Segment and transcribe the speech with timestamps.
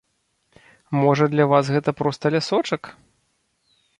[1.01, 2.93] Можа, для вас гэта проста лясочак?